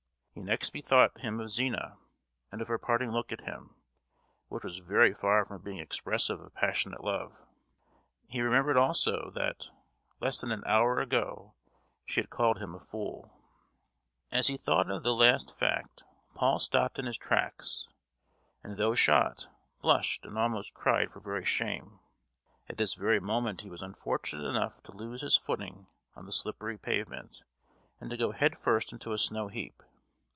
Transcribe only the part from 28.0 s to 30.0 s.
to go head first into a snow heap.